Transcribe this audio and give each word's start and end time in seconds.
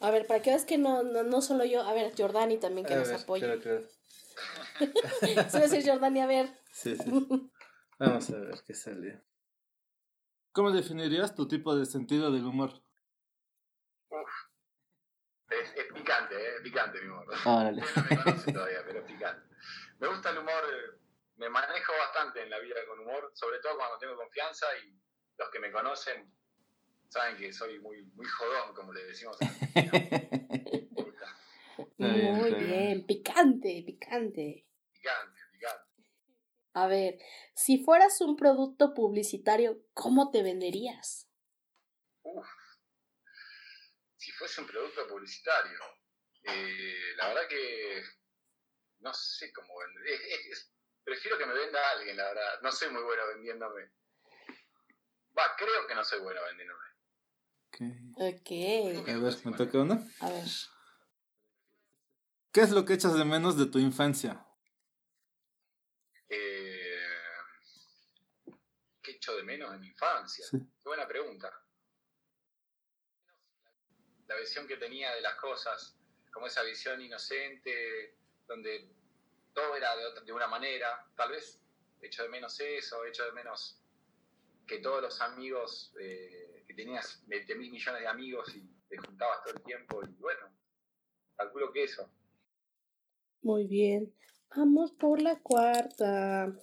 A 0.00 0.10
ver, 0.10 0.26
para 0.26 0.40
que 0.40 0.50
veas 0.50 0.64
que 0.64 0.78
no, 0.78 1.02
no, 1.02 1.22
no 1.24 1.40
solo 1.42 1.64
yo, 1.64 1.82
a 1.82 1.92
ver, 1.92 2.12
Jordani 2.16 2.58
también 2.58 2.86
que 2.86 2.94
A 2.94 2.98
nos 2.98 3.08
ver, 3.08 3.20
apoya. 3.20 3.58
claro, 3.60 3.60
claro. 3.60 3.88
A 5.38 5.50
ser 5.68 5.84
Jordani, 5.84 6.20
a 6.20 6.26
ver. 6.26 6.48
Sí, 6.72 6.96
sí. 6.96 7.10
Vamos 7.98 8.30
a 8.30 8.36
ver 8.38 8.62
qué 8.64 8.74
sale. 8.74 9.20
¿Cómo 10.52 10.70
definirías 10.70 11.34
tu 11.34 11.48
tipo 11.48 11.74
de 11.76 11.84
sentido 11.86 12.30
del 12.30 12.44
humor? 12.46 12.80
Es, 15.50 15.72
es 15.74 15.92
picante, 15.92 16.34
¿eh? 16.36 16.56
Es 16.56 16.62
picante 16.62 17.00
mi 17.00 17.08
humor. 17.08 17.26
Órale. 17.44 17.82
Ustedes 17.82 17.96
no 17.96 18.16
me 18.16 18.22
conocen 18.22 18.54
todavía, 18.54 18.82
pero 18.86 18.98
es 19.00 19.04
picante. 19.06 19.56
Me 19.98 20.08
gusta 20.08 20.30
el 20.30 20.38
humor, 20.38 21.00
me 21.36 21.48
manejo 21.48 21.92
bastante 21.98 22.42
en 22.42 22.50
la 22.50 22.58
vida 22.58 22.76
con 22.86 23.00
humor, 23.00 23.32
sobre 23.34 23.58
todo 23.60 23.76
cuando 23.76 23.98
tengo 23.98 24.16
confianza 24.16 24.66
y 24.84 24.96
los 25.38 25.50
que 25.50 25.58
me 25.58 25.72
conocen 25.72 26.32
saben 27.08 27.36
que 27.36 27.52
soy 27.52 27.78
muy, 27.80 28.02
muy 28.14 28.26
jodón, 28.26 28.74
como 28.74 28.92
le 28.92 29.04
decimos. 29.04 29.36
Muy 31.96 32.52
bien. 32.52 32.58
bien, 32.58 33.06
picante, 33.06 33.82
picante. 33.86 34.66
Picante, 34.92 35.40
picante. 35.52 35.84
A 36.74 36.86
ver, 36.86 37.18
si 37.54 37.82
fueras 37.82 38.20
un 38.20 38.36
producto 38.36 38.94
publicitario, 38.94 39.84
¿cómo 39.94 40.30
te 40.30 40.42
venderías? 40.42 41.28
Uf. 42.22 42.46
Si 44.16 44.30
fuese 44.32 44.60
un 44.60 44.66
producto 44.66 45.06
publicitario, 45.08 45.78
eh, 46.42 47.14
la 47.16 47.28
verdad 47.28 47.48
que 47.48 48.02
no 49.00 49.12
sé 49.14 49.52
cómo 49.52 49.78
vender. 49.78 50.06
Es- 50.06 50.20
es- 50.20 50.46
es- 50.46 50.72
prefiero 51.04 51.38
que 51.38 51.46
me 51.46 51.54
venda 51.54 51.80
alguien, 51.92 52.16
la 52.16 52.24
verdad. 52.24 52.60
No 52.62 52.70
soy 52.70 52.90
muy 52.90 53.02
bueno 53.02 53.26
vendiéndome. 53.28 53.90
Va, 55.36 55.54
creo 55.56 55.86
que 55.86 55.94
no 55.94 56.04
soy 56.04 56.20
bueno 56.20 56.42
vendiéndome. 56.44 56.87
Ok. 57.84 58.98
Ok, 59.00 59.08
A 59.08 59.18
ver, 59.18 59.34
me 59.44 59.56
toca 59.56 59.78
uno. 59.78 60.04
a 60.20 60.28
ver. 60.30 60.44
¿Qué 62.52 62.60
es 62.62 62.70
lo 62.70 62.84
que 62.84 62.94
echas 62.94 63.14
de 63.16 63.24
menos 63.24 63.56
de 63.56 63.66
tu 63.66 63.78
infancia? 63.78 64.44
Eh, 66.28 66.98
¿Qué 69.02 69.12
echo 69.12 69.36
de 69.36 69.42
menos 69.42 69.72
en 69.74 69.80
mi 69.80 69.88
infancia? 69.88 70.44
Sí. 70.50 70.58
Qué 70.58 70.88
buena 70.88 71.06
pregunta. 71.06 71.52
La 74.26 74.36
visión 74.36 74.66
que 74.66 74.76
tenía 74.76 75.14
de 75.14 75.20
las 75.22 75.36
cosas, 75.36 75.96
como 76.32 76.46
esa 76.46 76.62
visión 76.62 77.00
inocente, 77.00 78.16
donde 78.46 78.90
todo 79.54 79.74
era 79.76 79.96
de, 79.96 80.06
otra- 80.06 80.22
de 80.24 80.32
una 80.32 80.46
manera. 80.46 81.06
Tal 81.16 81.30
vez 81.30 81.60
echo 82.02 82.22
de 82.24 82.28
menos 82.28 82.58
eso, 82.60 83.04
echo 83.06 83.24
de 83.24 83.32
menos 83.32 83.80
que 84.66 84.78
todos 84.78 85.00
los 85.00 85.20
amigos, 85.22 85.94
eh, 85.98 86.37
tenías 86.78 87.20
20 87.26 87.56
mil 87.56 87.72
millones 87.72 88.02
de 88.02 88.06
amigos 88.06 88.54
y 88.54 88.60
te 88.88 88.96
juntabas 88.98 89.42
todo 89.42 89.54
el 89.54 89.62
tiempo. 89.64 90.00
Y 90.04 90.12
bueno, 90.20 90.46
calculo 91.36 91.72
que 91.72 91.82
eso. 91.82 92.08
Muy 93.42 93.66
bien. 93.66 94.14
Vamos 94.54 94.92
por 94.92 95.20
la 95.20 95.40
cuarta. 95.40 96.54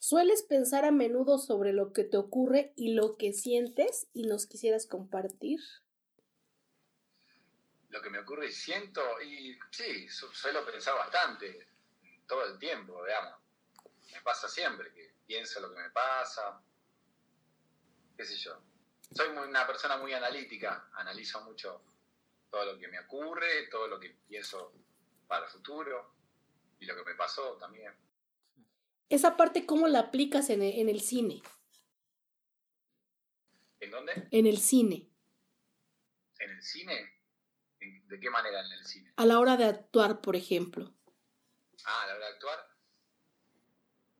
¿Sueles 0.00 0.42
pensar 0.42 0.84
a 0.84 0.90
menudo 0.90 1.38
sobre 1.38 1.72
lo 1.72 1.92
que 1.92 2.02
te 2.02 2.16
ocurre 2.16 2.72
y 2.74 2.94
lo 2.94 3.16
que 3.16 3.32
sientes 3.32 4.08
y 4.12 4.24
nos 4.24 4.46
quisieras 4.46 4.86
compartir? 4.86 5.60
lo 7.90 8.02
que 8.02 8.10
me 8.10 8.18
ocurre 8.18 8.48
y 8.48 8.52
siento, 8.52 9.00
y 9.22 9.58
sí, 9.70 10.06
su- 10.10 10.30
suelo 10.34 10.62
pensar 10.66 10.94
bastante, 10.94 11.66
todo 12.26 12.44
el 12.44 12.58
tiempo, 12.58 13.02
digamos. 13.02 13.40
Me 14.12 14.20
pasa 14.20 14.46
siempre, 14.46 14.92
que 14.92 15.14
pienso 15.26 15.58
lo 15.60 15.72
que 15.72 15.80
me 15.80 15.88
pasa, 15.90 16.62
qué 18.14 18.24
sé 18.26 18.36
yo. 18.36 18.60
Soy 19.10 19.30
muy- 19.30 19.48
una 19.48 19.66
persona 19.66 19.96
muy 19.96 20.12
analítica, 20.12 20.88
analizo 20.94 21.42
mucho 21.44 21.82
todo 22.50 22.64
lo 22.72 22.78
que 22.78 22.88
me 22.88 23.00
ocurre, 23.00 23.68
todo 23.70 23.86
lo 23.88 23.98
que 23.98 24.10
pienso 24.28 24.72
para 25.26 25.44
el 25.46 25.50
futuro, 25.50 26.14
y 26.80 26.86
lo 26.86 26.94
que 26.96 27.04
me 27.04 27.14
pasó 27.14 27.56
también. 27.56 27.92
Esa 29.08 29.36
parte, 29.36 29.66
¿cómo 29.66 29.88
la 29.88 30.00
aplicas 30.00 30.50
en 30.50 30.62
e- 30.62 30.80
en 30.80 30.88
el 30.88 31.00
cine? 31.00 31.42
¿En 33.80 33.90
dónde? 33.90 34.28
En 34.30 34.46
el 34.46 34.58
cine, 34.58 35.08
¿En 36.40 36.50
el 36.50 36.62
cine? 36.62 37.20
¿En- 37.80 38.06
¿De 38.08 38.20
qué 38.20 38.30
manera 38.30 38.64
en 38.64 38.72
el 38.72 38.84
cine? 38.86 39.12
a 39.16 39.26
la 39.26 39.38
hora 39.40 39.56
de 39.56 39.64
actuar, 39.64 40.20
por 40.20 40.36
ejemplo. 40.36 40.94
Ah, 41.84 42.02
a 42.02 42.06
la 42.08 42.14
hora 42.14 42.26
de 42.26 42.32
actuar. 42.34 42.68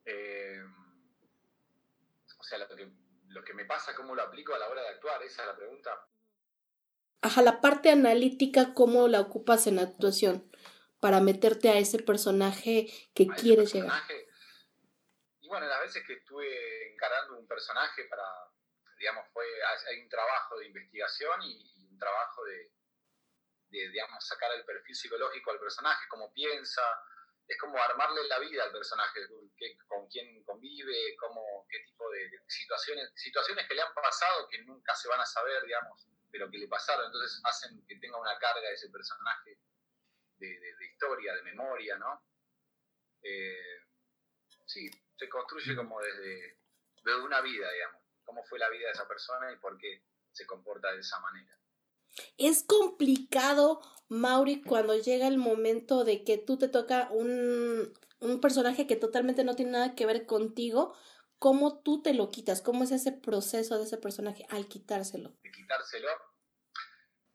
Eh, 0.04 0.62
o 2.38 2.43
sea, 2.43 2.59
lo 2.59 2.75
que, 2.75 2.91
lo 3.38 3.44
que 3.44 3.54
me 3.54 3.65
pasa, 3.65 3.94
cómo 3.94 4.15
lo 4.15 4.22
aplico 4.22 4.54
a 4.54 4.59
la 4.59 4.69
hora 4.69 4.82
de 4.82 4.88
actuar, 4.88 5.22
esa 5.22 5.43
es 5.43 5.49
la 5.49 5.56
pregunta. 5.56 6.06
Ajá, 7.22 7.43
la 7.43 7.60
parte 7.60 7.91
analítica, 7.91 8.75
¿cómo 8.75 9.09
la 9.09 9.21
ocupas 9.21 9.66
en 9.66 9.76
la 9.76 9.82
actuación? 9.82 10.50
Para 11.00 11.21
meterte 11.21 11.69
a 11.69 11.78
ese 11.78 11.98
personaje 12.00 12.87
que 13.15 13.28
A 13.31 13.34
quieres 13.34 13.72
llegar. 13.72 13.91
personaje. 13.91 14.28
Y 15.41 15.48
bueno, 15.48 15.66
las 15.66 15.81
veces 15.81 16.04
que 16.06 16.15
estuve 16.15 16.93
encarando 16.93 17.38
un 17.38 17.47
personaje 17.47 18.04
para, 18.04 18.25
digamos, 18.98 19.25
fue, 19.32 19.44
hay 19.88 20.00
un 20.03 20.09
trabajo 20.09 20.59
de 20.59 20.66
investigación 20.66 21.43
y, 21.43 21.72
y 21.77 21.87
un 21.87 21.98
trabajo 21.98 22.44
de, 22.44 22.72
de, 23.71 23.88
digamos, 23.91 24.27
sacar 24.27 24.50
el 24.53 24.65
perfil 24.65 24.94
psicológico 24.94 25.50
al 25.53 25.60
personaje, 25.60 26.04
cómo 26.09 26.32
piensa, 26.32 26.82
es 27.48 27.59
como 27.59 27.82
armarle 27.82 28.28
la 28.28 28.38
vida 28.38 28.64
al 28.64 28.72
personaje, 28.72 29.20
con 29.86 30.06
quién 30.09 30.44
convive, 30.44 31.16
cómo, 31.16 31.66
qué 31.70 31.78
tipo 31.81 32.10
de 32.10 32.31
situaciones, 32.47 33.10
situaciones 33.14 33.66
que 33.66 33.75
le 33.75 33.82
han 33.82 33.94
pasado 33.94 34.47
que 34.48 34.62
nunca 34.64 34.94
se 34.94 35.09
van 35.09 35.20
a 35.20 35.26
saber, 35.26 35.64
digamos, 35.64 36.06
pero 36.31 36.50
que 36.50 36.59
le 36.59 36.69
pasaron, 36.69 37.06
entonces 37.06 37.41
hacen 37.44 37.84
que 37.86 37.97
tenga 37.97 38.19
una 38.19 38.38
carga 38.38 38.70
ese 38.70 38.91
personaje 38.91 39.59
de 40.36 40.86
historia, 40.86 41.34
de 41.34 41.42
memoria, 41.42 41.97
¿no? 41.97 42.22
Eh, 43.22 43.80
sí, 44.66 44.91
se 45.16 45.28
construye 45.28 45.75
como 45.75 46.00
desde, 46.00 46.59
desde 47.03 47.20
una 47.20 47.41
vida, 47.41 47.70
digamos, 47.72 48.03
cómo 48.25 48.44
fue 48.44 48.59
la 48.59 48.69
vida 48.69 48.86
de 48.86 48.92
esa 48.92 49.09
persona 49.09 49.50
y 49.53 49.56
por 49.56 49.76
qué 49.78 50.04
se 50.30 50.47
comporta 50.47 50.92
de 50.92 51.00
esa 51.00 51.19
manera. 51.20 51.57
Es 52.36 52.62
complicado, 52.64 53.80
Mauri, 54.08 54.62
cuando 54.62 54.96
llega 54.96 55.26
el 55.26 55.38
momento 55.38 56.04
de 56.04 56.24
que 56.24 56.38
tú 56.38 56.58
te 56.58 56.68
toca 56.68 57.08
un, 57.10 57.92
un 58.20 58.40
personaje 58.40 58.86
que 58.86 58.96
totalmente 58.96 59.44
no 59.44 59.54
tiene 59.56 59.72
nada 59.72 59.94
que 59.94 60.06
ver 60.06 60.26
contigo, 60.26 60.94
¿cómo 61.38 61.80
tú 61.82 62.02
te 62.02 62.14
lo 62.14 62.30
quitas? 62.30 62.62
¿Cómo 62.62 62.84
es 62.84 62.90
ese 62.90 63.12
proceso 63.12 63.78
de 63.78 63.84
ese 63.84 63.98
personaje 63.98 64.46
al 64.50 64.66
quitárselo? 64.68 65.32
de 65.42 65.50
quitárselo. 65.52 66.08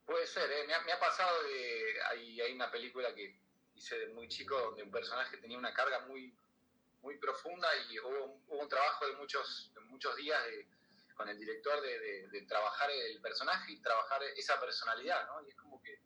Puede 0.05 0.27
ser, 0.27 0.51
¿eh? 0.51 0.67
me, 0.67 0.73
ha, 0.73 0.81
me 0.81 0.91
ha 0.91 0.99
pasado 0.99 1.43
de. 1.43 1.83
Hay, 2.11 2.41
hay 2.41 2.53
una 2.53 2.69
película 2.69 3.15
que 3.15 3.39
hice 3.75 3.97
de 3.97 4.07
muy 4.07 4.27
chico 4.27 4.59
donde 4.59 4.83
un 4.83 4.91
personaje 4.91 5.37
tenía 5.37 5.57
una 5.57 5.73
carga 5.73 6.01
muy, 6.07 6.35
muy 7.01 7.17
profunda 7.17 7.67
y 7.89 7.99
hubo, 7.99 8.41
hubo 8.47 8.59
un 8.59 8.67
trabajo 8.67 9.07
de 9.07 9.13
muchos, 9.15 9.71
de 9.73 9.81
muchos 9.81 10.15
días 10.17 10.43
de- 10.45 10.67
con 11.15 11.29
el 11.29 11.37
director 11.37 11.81
de, 11.81 12.27
de- 12.29 12.41
trabajar 12.43 12.89
el 12.91 13.21
personaje 13.21 13.71
y 13.71 13.81
trabajar 13.81 14.21
esa 14.35 14.59
personalidad, 14.59 15.25
¿no? 15.27 15.41
Y 15.45 15.49
es 15.49 15.55
como 15.55 15.81
que 15.81 15.97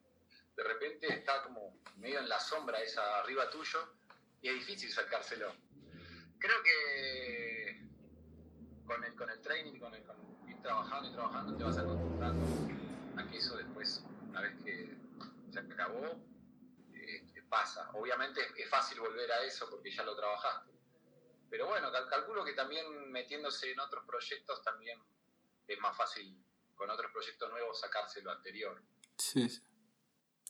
de 0.55 0.63
repente 0.63 1.07
está 1.07 1.43
como 1.43 1.81
medio 1.97 2.19
en 2.19 2.29
la 2.29 2.39
sombra 2.39 2.79
esa 2.81 3.19
arriba 3.19 3.49
tuyo 3.49 3.79
y 4.41 4.49
es 4.49 4.55
difícil 4.55 4.91
sacárselo. 4.91 5.53
Creo 6.39 6.61
que 6.63 7.81
con 8.85 9.03
el, 9.03 9.15
con 9.15 9.29
el 9.29 9.41
training, 9.41 9.79
con, 9.79 9.93
el, 9.93 10.03
con 10.05 10.17
ir 10.47 10.61
trabajando 10.61 11.09
y 11.09 11.11
trabajando, 11.11 11.55
te 11.55 11.63
vas 11.63 11.77
acostumbrando 11.77 12.45
a 13.15 13.27
que 13.27 13.37
eso 13.37 13.57
después, 13.57 14.05
una 14.29 14.41
vez 14.41 14.55
que 14.63 14.97
se 15.51 15.59
acabó, 15.59 16.05
eh, 16.93 17.23
pasa. 17.49 17.89
Obviamente 17.93 18.41
es 18.57 18.69
fácil 18.69 18.99
volver 18.99 19.31
a 19.31 19.43
eso 19.43 19.69
porque 19.69 19.91
ya 19.91 20.03
lo 20.03 20.15
trabajaste. 20.15 20.76
Pero 21.49 21.67
bueno, 21.67 21.91
cal- 21.91 22.07
calculo 22.09 22.43
que 22.43 22.53
también 22.53 23.11
metiéndose 23.11 23.71
en 23.71 23.79
otros 23.79 24.03
proyectos 24.05 24.61
también 24.63 24.99
es 25.67 25.79
más 25.79 25.95
fácil 25.95 26.35
con 26.75 26.89
otros 26.89 27.11
proyectos 27.11 27.49
nuevos 27.49 27.79
sacarse 27.79 28.21
lo 28.21 28.31
anterior. 28.31 28.81
Sí, 29.17 29.49
sí. 29.49 29.61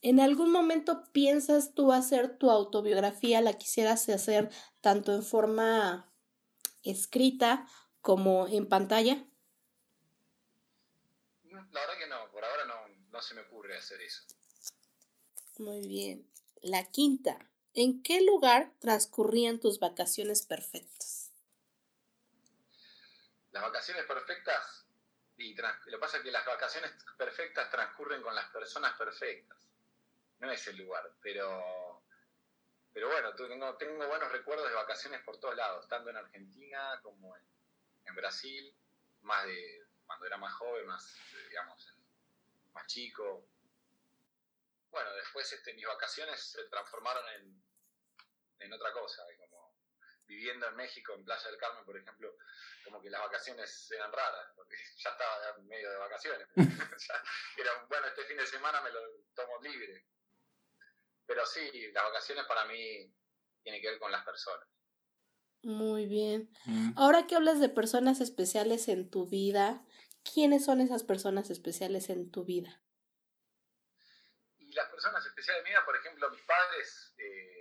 ¿En 0.01 0.19
algún 0.19 0.51
momento 0.51 1.04
piensas 1.12 1.74
tú 1.74 1.92
hacer 1.92 2.38
tu 2.38 2.51
autobiografía? 2.51 3.42
¿La 3.42 3.57
quisieras 3.57 4.07
hacer 4.10 4.50
tanto 4.81 5.13
en 5.13 5.24
forma 5.24 6.12
escrita 6.83 7.68
como 8.01 8.48
en 8.48 8.69
pantalla? 8.69 9.25
La 11.44 11.81
verdad 11.81 11.98
que 11.98 12.07
no, 12.07 12.31
por 12.31 12.44
ahora 12.45 12.66
no, 12.66 12.75
no 13.10 13.21
se 13.21 13.33
me 13.33 13.42
ocurre 13.42 13.77
hacer 13.77 14.00
eso. 14.01 14.24
Muy 15.60 15.88
bien. 15.88 16.30
La 16.62 16.83
quinta. 16.92 17.39
¿En 17.79 18.01
qué 18.01 18.21
lugar 18.21 18.71
transcurrían 18.79 19.59
tus 19.59 19.77
vacaciones 19.77 20.41
perfectas? 20.41 21.31
Las 23.51 23.62
vacaciones 23.62 24.03
perfectas, 24.06 24.88
y 25.38 25.53
lo 25.53 25.63
que 25.85 25.97
pasa 26.00 26.18
es 26.18 26.24
que 26.24 26.31
las 26.31 26.44
vacaciones 26.44 26.91
perfectas 27.19 27.69
transcurren 27.69 28.24
con 28.24 28.33
las 28.33 28.50
personas 28.50 28.97
perfectas. 28.97 29.59
No 30.39 30.50
es 30.51 30.65
el 30.65 30.77
lugar, 30.77 31.07
pero, 31.21 32.01
pero 32.94 33.09
bueno, 33.09 33.35
tengo, 33.35 33.77
tengo 33.77 34.07
buenos 34.07 34.31
recuerdos 34.31 34.68
de 34.68 34.73
vacaciones 34.73 35.21
por 35.21 35.39
todos 35.39 35.56
lados, 35.56 35.88
tanto 35.88 36.09
en 36.09 36.18
Argentina 36.18 37.00
como 37.03 37.38
en, 37.38 38.15
Brasil, 38.15 38.75
más 39.21 39.45
de 39.45 39.85
cuando 40.07 40.25
era 40.25 40.38
más 40.38 40.53
joven, 40.56 40.88
más, 40.88 41.15
digamos, 41.47 41.94
más 42.73 42.88
chico. 42.88 43.45
bueno, 44.89 45.13
después 45.13 45.53
este, 45.53 45.75
mis 45.75 45.85
vacaciones 45.85 46.41
se 46.41 46.63
transformaron 46.63 47.23
en, 47.35 47.67
en 48.59 48.74
otra 48.74 48.92
cosa, 48.92 49.24
como 49.38 49.77
viviendo 50.27 50.68
en 50.68 50.75
México, 50.75 51.13
en 51.13 51.24
Playa 51.24 51.50
del 51.50 51.57
Carmen, 51.57 51.86
por 51.86 51.98
ejemplo, 51.98 52.36
como 52.83 53.01
que 53.01 53.09
las 53.09 53.21
vacaciones 53.21 53.89
eran 53.92 54.12
raras, 54.12 54.51
porque 54.56 54.75
ya 54.98 55.09
estaba 55.09 55.57
en 55.57 55.68
medio 55.68 55.89
de 55.89 55.98
vacaciones. 55.98 56.48
era, 57.57 57.86
bueno, 57.89 58.07
este 58.07 58.25
fin 58.25 58.38
de 58.38 58.45
semana 58.45 58.81
me 58.81 58.92
lo 58.92 59.00
tomo 59.33 59.62
libre. 59.62 60.06
Pero 61.25 61.45
sí, 61.45 61.92
las 61.92 62.04
vacaciones 62.04 62.45
para 62.45 62.65
mí 62.65 63.13
tienen 63.62 63.81
que 63.81 63.89
ver 63.89 64.00
con 64.00 64.12
las 64.12 64.24
personas. 64.24 64.68
Muy 65.63 66.06
bien. 66.06 66.50
Mm. 66.65 66.94
Ahora 66.95 67.27
que 67.27 67.36
hablas 67.36 67.59
de 67.59 67.68
personas 67.68 68.21
especiales 68.21 68.88
en 68.88 69.09
tu 69.09 69.27
vida, 69.27 69.86
¿quiénes 70.24 70.63
son 70.63 70.80
esas 70.80 71.04
personas 71.04 71.50
especiales 71.50 72.09
en 72.09 72.31
tu 72.31 72.45
vida? 72.45 72.81
Y 74.57 74.71
las 74.71 74.89
personas 74.89 75.25
especiales 75.25 75.59
en 75.59 75.63
mi 75.65 75.69
vida, 75.71 75.83
por 75.83 75.98
ejemplo, 75.98 76.30
mis 76.30 76.44
padres 76.44 77.13
eh, 77.18 77.56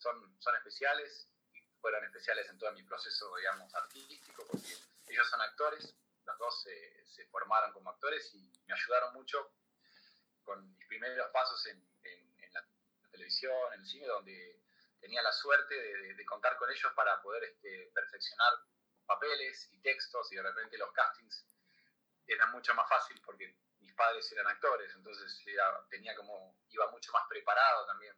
son, 0.00 0.40
son 0.40 0.56
especiales, 0.56 1.28
fueron 1.80 2.04
especiales 2.04 2.48
en 2.48 2.58
todo 2.58 2.72
mi 2.72 2.82
proceso, 2.82 3.34
digamos, 3.36 3.74
artístico, 3.74 4.46
porque 4.46 4.76
ellos 5.06 5.28
son 5.28 5.40
actores, 5.40 5.94
los 6.24 6.38
dos 6.38 6.62
se, 6.62 7.04
se 7.06 7.26
formaron 7.26 7.72
como 7.72 7.90
actores 7.90 8.34
y 8.34 8.52
me 8.66 8.74
ayudaron 8.74 9.14
mucho 9.14 9.54
con 10.42 10.68
mis 10.76 10.86
primeros 10.86 11.30
pasos 11.30 11.64
en, 11.66 11.78
en, 12.02 12.52
la 12.52 12.66
televisión, 13.10 13.54
en 13.74 13.80
el 13.80 13.86
cine, 13.86 14.06
donde 14.06 14.62
tenía 15.00 15.22
la 15.22 15.32
suerte 15.32 15.74
de, 15.74 16.24
contar 16.24 16.56
con 16.56 16.70
ellos 16.70 16.92
para 16.94 17.20
poder 17.22 17.44
este, 17.44 17.90
perfeccionar 17.94 18.52
papeles 19.06 19.68
y 19.72 19.80
textos 19.80 20.30
y 20.32 20.36
de 20.36 20.42
repente 20.42 20.78
los 20.78 20.92
castings 20.92 21.44
eran 22.26 22.52
mucho 22.52 22.74
más 22.74 22.88
fácil 22.88 23.20
porque 23.24 23.56
mis 23.80 23.92
padres 23.94 24.30
eran 24.32 24.46
actores, 24.46 24.94
entonces 24.94 25.44
tenía 25.88 26.14
como, 26.14 26.56
iba 26.68 26.90
mucho 26.90 27.10
más 27.12 27.26
preparado 27.28 27.86
también. 27.86 28.14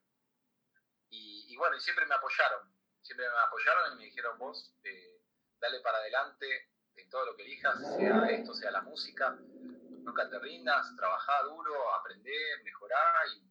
Y, 1.14 1.54
bueno, 1.56 1.76
y 1.76 1.80
siempre 1.80 2.06
me 2.06 2.14
apoyaron, 2.14 2.72
siempre 3.02 3.28
me 3.28 3.38
apoyaron 3.46 3.92
y 3.92 3.96
me 3.96 4.04
dijeron 4.04 4.38
vos, 4.38 4.74
eh, 4.82 5.20
dale 5.60 5.80
para 5.80 5.98
adelante 5.98 6.70
en 6.96 7.08
todo 7.10 7.26
lo 7.26 7.36
que 7.36 7.42
elijas, 7.42 7.78
sea 7.96 8.26
esto, 8.30 8.54
sea 8.54 8.70
la 8.70 8.80
música, 8.80 9.30
nunca 9.30 10.28
te 10.30 10.38
rindas, 10.38 10.96
trabajá 10.96 11.42
duro, 11.42 11.94
aprendé, 11.94 12.62
mejorá 12.64 13.26
y, 13.34 13.46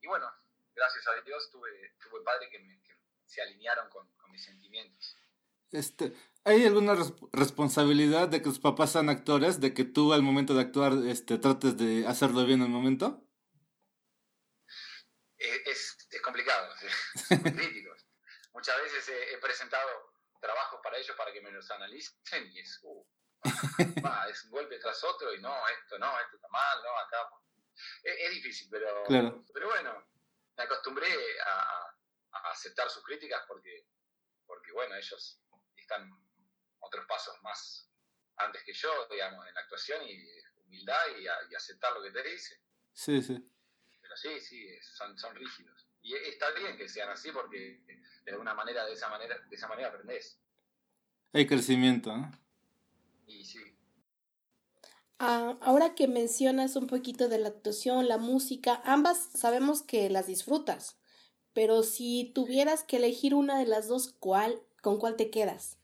y 0.00 0.06
bueno, 0.06 0.26
gracias 0.74 1.06
a 1.06 1.20
Dios 1.22 1.50
tuve, 1.50 1.94
tuve 2.00 2.22
padres 2.22 2.48
que, 2.50 2.58
me, 2.60 2.80
se 3.26 3.42
alinearon 3.42 3.88
con, 3.90 4.06
mis 4.30 4.44
sentimientos. 4.44 5.16
Este, 5.70 6.12
¿Hay 6.44 6.64
alguna 6.64 6.94
responsabilidad 7.32 8.28
de 8.28 8.38
que 8.38 8.50
tus 8.50 8.58
papás 8.58 8.92
sean 8.92 9.08
actores, 9.08 9.60
de 9.60 9.72
que 9.72 9.84
tú 9.84 10.12
al 10.12 10.22
momento 10.22 10.54
de 10.54 10.62
actuar 10.62 10.92
este, 11.06 11.38
trates 11.38 11.76
de 11.76 12.06
hacerlo 12.06 12.44
bien 12.44 12.62
al 12.62 12.68
momento? 12.68 13.25
Eh, 15.38 15.62
es, 15.66 16.08
es, 16.10 16.22
complicado, 16.22 16.74
es 16.82 17.42
crítico. 17.42 17.94
Muchas 18.52 18.80
veces 18.82 19.08
he, 19.08 19.38
presentado 19.38 20.14
trabajos 20.40 20.80
para 20.82 20.96
ellos 20.96 21.16
para 21.16 21.32
que 21.32 21.40
me 21.40 21.50
los 21.50 21.70
analicen 21.70 22.46
y 22.52 22.60
es, 22.60 22.80
uh, 22.82 23.06
es 24.30 24.44
un 24.44 24.50
golpe 24.50 24.78
tras 24.78 25.02
otro 25.04 25.34
y 25.34 25.40
no, 25.40 25.68
esto 25.68 25.98
no, 25.98 26.18
esto 26.20 26.36
está 26.36 26.48
mal, 26.48 26.82
no, 26.82 26.98
acá. 26.98 27.28
Es, 28.02 28.30
difícil, 28.30 28.68
pero, 28.70 29.04
pero 29.52 29.68
bueno, 29.68 30.06
me 30.56 30.64
acostumbré 30.64 31.08
a, 31.42 31.92
aceptar 32.50 32.88
sus 32.90 33.02
críticas 33.02 33.42
porque, 33.48 33.86
porque, 34.46 34.72
bueno, 34.72 34.94
ellos 34.94 35.40
están 35.76 36.10
otros 36.80 37.06
pasos 37.06 37.34
más 37.42 37.90
antes 38.36 38.62
que 38.64 38.72
yo, 38.72 39.08
digamos, 39.10 39.46
en 39.46 39.54
la 39.54 39.60
actuación 39.60 40.02
y 40.06 40.22
humildad 40.64 41.00
y, 41.18 41.54
aceptar 41.54 41.92
lo 41.92 42.02
que 42.02 42.10
te 42.10 42.22
dicen. 42.22 42.58
Sí, 42.92 43.22
sí. 43.22 43.36
Pero 44.22 44.38
sí, 44.38 44.40
sí, 44.40 44.68
son, 44.82 45.18
son 45.18 45.34
rígidos. 45.34 45.86
Y 46.02 46.14
está 46.14 46.50
bien 46.52 46.76
que 46.76 46.88
sean 46.88 47.08
así 47.10 47.30
porque 47.32 47.80
de 48.24 48.32
alguna 48.32 48.54
manera, 48.54 48.86
de 48.86 48.92
esa 48.92 49.08
manera, 49.08 49.36
de 49.38 49.56
esa 49.56 49.68
manera 49.68 49.88
aprendes. 49.88 50.38
Hay 51.32 51.46
crecimiento, 51.46 52.16
¿no? 52.16 52.30
Y 53.26 53.44
sí. 53.44 53.58
Ah, 55.18 55.58
ahora 55.60 55.94
que 55.94 56.08
mencionas 56.08 56.76
un 56.76 56.86
poquito 56.86 57.28
de 57.28 57.38
la 57.38 57.48
actuación, 57.48 58.06
la 58.08 58.18
música, 58.18 58.80
ambas 58.84 59.30
sabemos 59.34 59.82
que 59.82 60.10
las 60.10 60.26
disfrutas, 60.26 60.98
pero 61.52 61.82
si 61.82 62.32
tuvieras 62.34 62.84
que 62.84 62.98
elegir 62.98 63.34
una 63.34 63.58
de 63.58 63.66
las 63.66 63.88
dos, 63.88 64.14
¿cuál, 64.18 64.62
¿con 64.82 64.98
cuál 64.98 65.16
te 65.16 65.30
quedas? 65.30 65.78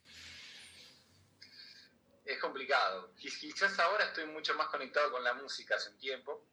Es 2.25 2.39
complicado. 2.39 3.13
Quizás 3.15 3.77
ahora 3.79 4.05
estoy 4.05 4.27
mucho 4.27 4.53
más 4.55 4.67
conectado 4.67 5.11
con 5.11 5.23
la 5.23 5.33
música 5.33 5.75
hace 5.75 5.89
un 5.89 5.97
tiempo, 5.97 6.45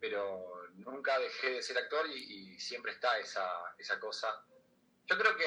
pero 0.00 0.68
nunca 0.74 1.18
dejé 1.18 1.50
de 1.50 1.62
ser 1.62 1.78
actor 1.78 2.06
y, 2.08 2.58
siempre 2.58 2.92
está 2.92 3.18
esa, 3.18 3.48
esa 3.78 3.98
cosa. 4.00 4.28
Yo 5.06 5.16
creo 5.16 5.36
que 5.36 5.44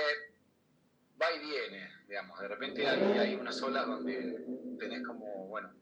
va 1.21 1.31
y 1.31 1.39
viene, 1.39 1.91
digamos, 2.07 2.39
de 2.39 2.47
repente 2.47 2.87
hay, 2.87 3.01
hay 3.17 3.35
unas 3.35 3.61
olas 3.61 3.85
donde 3.85 4.45
tenés 4.79 5.05
como, 5.05 5.47
bueno, 5.47 5.73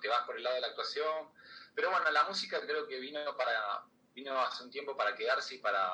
te 0.00 0.08
vas 0.08 0.22
por 0.26 0.36
el 0.36 0.42
lado 0.42 0.54
de 0.54 0.60
la 0.62 0.68
actuación. 0.68 1.32
Pero 1.74 1.90
bueno, 1.90 2.10
la 2.10 2.24
música 2.24 2.60
creo 2.60 2.86
que 2.86 2.98
vino 2.98 3.20
para 3.36 3.84
vino 4.14 4.38
hace 4.40 4.64
un 4.64 4.70
tiempo 4.70 4.96
para 4.96 5.14
quedarse 5.14 5.56
y 5.56 5.58
para, 5.58 5.88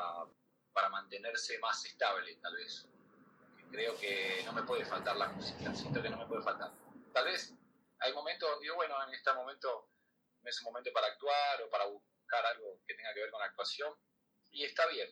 para 0.73 0.89
mantenerse 0.89 1.59
más 1.59 1.85
estable, 1.85 2.37
tal 2.43 2.55
vez. 2.55 2.89
Creo 3.71 3.99
que 3.99 4.43
no 4.45 4.53
me 4.53 4.63
puede 4.63 4.85
faltar 4.85 5.17
la 5.17 5.29
música, 5.29 5.75
siento 5.75 6.03
que 6.03 6.09
no 6.09 6.17
me 6.17 6.27
puede 6.27 6.43
faltar. 6.43 6.73
Tal 7.13 7.25
vez 7.25 7.53
hay 7.99 8.13
momentos 8.13 8.49
donde 8.49 8.65
digo, 8.65 8.77
bueno, 8.77 8.95
en 9.07 9.15
este 9.15 9.33
momento 9.33 9.89
no 10.47 10.51
es 10.51 10.61
un 10.61 10.67
momento 10.67 10.93
para 10.93 11.09
actuar 11.09 11.61
o 11.63 11.69
para 11.69 11.87
buscar 11.87 12.47
algo 12.47 12.81
que 12.87 12.95
tenga 12.95 13.13
que 13.13 13.21
ver 13.21 13.31
con 13.33 13.41
la 13.41 13.47
actuación, 13.47 13.93
y 14.53 14.65
está 14.65 14.87
bien. 14.87 15.11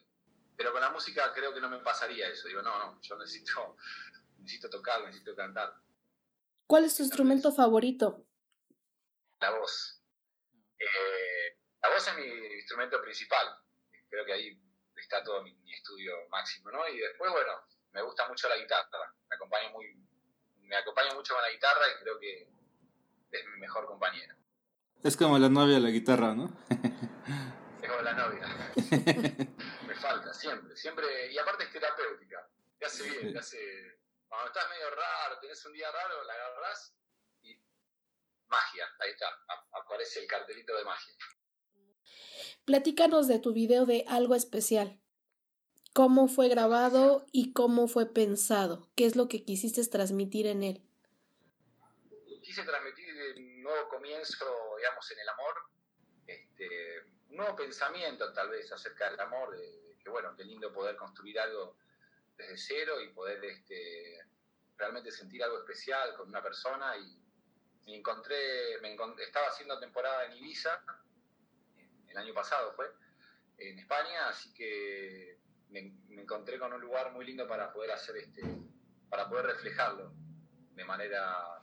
Pero 0.56 0.70
con 0.70 0.80
la 0.80 0.90
música 0.90 1.32
creo 1.32 1.52
que 1.52 1.60
no 1.60 1.68
me 1.68 1.80
pasaría 1.80 2.28
eso. 2.28 2.46
Digo, 2.46 2.62
no, 2.62 2.78
no, 2.78 3.00
yo 3.02 3.16
necesito, 3.16 3.76
necesito 4.38 4.70
tocar, 4.70 5.02
necesito 5.02 5.34
cantar. 5.34 5.74
¿Cuál 6.68 6.84
es 6.84 6.96
tu 6.96 7.02
instrumento 7.02 7.50
favorito? 7.50 8.24
La 9.40 9.50
voz. 9.50 10.00
Eh, 10.78 11.58
la 11.82 11.88
voz 11.88 12.06
es 12.06 12.16
mi 12.16 12.54
instrumento 12.54 13.02
principal. 13.02 13.58
Creo 14.08 14.24
que 14.24 14.32
ahí 14.32 14.62
está 14.94 15.24
todo 15.24 15.42
mi, 15.42 15.52
estudio 15.74 16.28
máximo, 16.28 16.70
¿no? 16.70 16.86
Y 16.88 16.98
después, 16.98 17.32
bueno, 17.32 17.66
me 17.90 18.02
gusta 18.02 18.28
mucho 18.28 18.48
la 18.48 18.56
guitarra. 18.56 19.12
Me 19.28 19.34
acompaña 19.34 19.68
muy, 19.70 20.00
me 20.58 20.76
acompaña 20.76 21.12
mucho 21.12 21.34
con 21.34 21.42
la 21.42 21.50
guitarra 21.50 21.88
y 21.88 22.02
creo 22.04 22.20
que 22.20 22.48
es 23.32 23.46
mi 23.46 23.58
mejor 23.58 23.86
compañera. 23.86 24.36
Es 25.02 25.16
como 25.16 25.38
la 25.38 25.48
novia 25.48 25.74
de 25.74 25.80
la 25.80 25.90
guitarra, 25.90 26.34
¿no? 26.34 26.56
es 26.70 27.88
como 27.88 28.02
la 28.02 28.12
novia. 28.14 28.72
me 29.86 29.94
falta, 29.94 30.32
siempre, 30.32 30.76
siempre. 30.76 31.32
Y 31.32 31.38
aparte 31.38 31.64
es 31.64 31.72
terapéutica. 31.72 32.48
Te 32.78 32.86
hace 32.86 33.02
bien, 33.02 33.32
te 33.32 33.38
hace 33.38 33.58
cuando 34.34 34.48
estás 34.48 34.68
medio 34.68 34.90
raro, 34.90 35.38
tenés 35.40 35.64
un 35.64 35.72
día 35.72 35.86
raro, 35.92 36.24
la 36.24 36.32
agarrás 36.32 36.92
y 37.42 37.56
magia, 38.48 38.84
ahí 38.98 39.10
está, 39.12 39.26
aparece 39.70 40.20
el 40.20 40.26
cartelito 40.26 40.76
de 40.76 40.84
magia. 40.84 41.14
Platícanos 42.64 43.28
de 43.28 43.38
tu 43.38 43.52
video 43.52 43.86
de 43.86 44.04
algo 44.08 44.34
especial. 44.34 45.00
¿Cómo 45.92 46.26
fue 46.26 46.48
grabado 46.48 47.24
y 47.30 47.52
cómo 47.52 47.86
fue 47.86 48.12
pensado? 48.12 48.90
¿Qué 48.96 49.06
es 49.06 49.14
lo 49.14 49.28
que 49.28 49.44
quisiste 49.44 49.86
transmitir 49.86 50.48
en 50.48 50.64
él? 50.64 50.82
Quise 52.42 52.64
transmitir 52.64 53.03
nuevo 53.64 53.88
comienzo, 53.88 54.46
digamos, 54.76 55.10
en 55.10 55.18
el 55.18 55.28
amor, 55.28 55.54
este, 56.26 57.02
un 57.30 57.36
nuevo 57.36 57.56
pensamiento 57.56 58.32
tal 58.32 58.50
vez 58.50 58.70
acerca 58.72 59.10
del 59.10 59.20
amor, 59.20 59.56
de, 59.56 59.96
que 60.02 60.10
bueno, 60.10 60.34
qué 60.36 60.44
lindo 60.44 60.72
poder 60.72 60.96
construir 60.96 61.40
algo 61.40 61.76
desde 62.36 62.56
cero 62.56 63.00
y 63.00 63.08
poder 63.08 63.44
este, 63.44 64.20
realmente 64.76 65.10
sentir 65.10 65.42
algo 65.42 65.58
especial 65.58 66.14
con 66.16 66.28
una 66.28 66.42
persona. 66.42 66.96
Y 66.96 67.20
me 67.86 67.96
encontré, 67.96 68.80
me 68.80 68.94
estaba 69.22 69.48
haciendo 69.48 69.78
temporada 69.78 70.26
en 70.26 70.34
Ibiza, 70.34 70.82
el 72.08 72.16
año 72.16 72.32
pasado 72.32 72.72
fue, 72.74 72.92
en 73.58 73.78
España, 73.78 74.28
así 74.28 74.52
que 74.54 75.38
me, 75.70 75.92
encontré 76.10 76.58
con 76.58 76.72
un 76.72 76.80
lugar 76.80 77.12
muy 77.12 77.24
lindo 77.24 77.46
para 77.48 77.72
poder 77.72 77.90
hacer 77.90 78.16
este, 78.16 78.42
para 79.08 79.28
poder 79.28 79.46
reflejarlo 79.46 80.12
de 80.74 80.84
manera, 80.84 81.53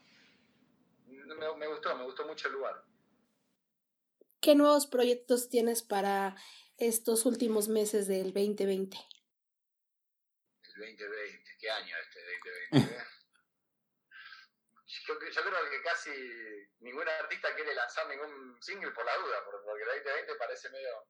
me, 1.11 1.55
me 1.57 1.67
gustó, 1.67 1.95
me 1.95 2.03
gustó 2.03 2.25
mucho 2.25 2.47
el 2.47 2.53
lugar. 2.53 2.83
¿Qué 4.41 4.55
nuevos 4.55 4.87
proyectos 4.87 5.49
tienes 5.49 5.83
para 5.83 6.35
estos 6.77 7.25
últimos 7.25 7.67
meses 7.67 8.07
del 8.07 8.33
2020? 8.33 8.97
2020, 10.77 11.57
¿qué 11.59 11.69
año 11.69 11.95
este 12.01 12.19
2020? 12.71 12.95
Eh? 12.95 13.05
yo, 15.07 15.19
creo 15.19 15.69
que 15.69 15.81
casi 15.83 16.09
ningún 16.79 17.07
artista 17.07 17.53
quiere 17.55 17.75
lanzar 17.75 18.07
ningún 18.07 18.61
single 18.61 18.91
por 18.91 19.05
la 19.05 19.15
duda, 19.17 19.43
porque 19.45 19.83
el 19.83 20.03
2020 20.03 20.35
parece 20.35 20.69
medio 20.71 21.07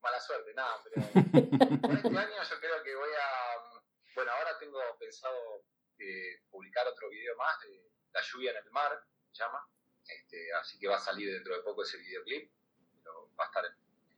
mala 0.00 0.20
suerte, 0.20 0.54
nada, 0.54 0.82
pero 0.82 0.96
este 1.14 2.18
año 2.18 2.42
yo 2.42 2.60
creo 2.60 2.82
que 2.82 2.94
voy 2.94 3.10
a, 3.12 3.82
bueno, 4.14 4.32
ahora 4.32 4.58
tengo 4.58 4.80
pensado 4.98 5.64
eh, 5.98 6.40
publicar 6.50 6.86
otro 6.88 7.08
video 7.08 7.36
más 7.36 7.60
de 7.60 7.92
La 8.12 8.20
lluvia 8.22 8.50
en 8.50 8.56
el 8.56 8.70
mar, 8.70 9.00
se 9.32 9.42
llama, 9.42 9.66
este, 10.06 10.52
así 10.54 10.78
que 10.78 10.88
va 10.88 10.96
a 10.96 11.00
salir 11.00 11.32
dentro 11.32 11.56
de 11.56 11.62
poco 11.62 11.82
ese 11.82 11.98
videoclip, 11.98 12.50
pero 12.96 13.30
va 13.38 13.44
a 13.44 13.46
estar 13.48 13.64
en 13.64 13.72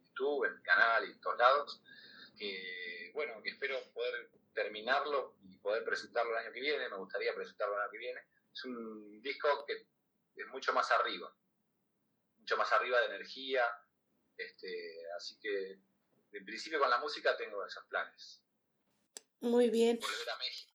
YouTube 0.08 0.48
Nacional 0.48 1.08
y 1.08 1.12
en 1.12 1.20
todos 1.20 1.38
lados, 1.38 1.82
que 2.38 3.10
bueno, 3.14 3.42
que 3.42 3.50
espero 3.50 3.80
poder 3.92 4.30
terminarlo 4.52 5.36
y 5.42 5.56
poder 5.58 5.84
presentarlo 5.84 6.32
el 6.32 6.44
año 6.44 6.52
que 6.52 6.60
viene, 6.60 6.88
me 6.88 6.96
gustaría 6.96 7.34
presentarlo 7.34 7.74
el 7.74 7.82
año 7.82 7.90
que 7.90 7.98
viene. 7.98 8.20
Es 8.52 8.64
un 8.64 9.22
disco 9.22 9.64
que 9.66 9.86
es 10.36 10.46
mucho 10.48 10.72
más 10.72 10.90
arriba, 10.90 11.34
mucho 12.38 12.56
más 12.56 12.72
arriba 12.72 13.00
de 13.00 13.06
energía, 13.06 13.64
este, 14.36 14.98
así 15.16 15.38
que 15.38 15.78
en 16.32 16.44
principio 16.44 16.80
con 16.80 16.90
la 16.90 16.98
música 16.98 17.36
tengo 17.36 17.64
esos 17.64 17.84
planes. 17.86 18.40
Muy 19.40 19.70
bien. 19.70 19.98
Volver 20.00 20.30
a 20.30 20.38
México. 20.38 20.73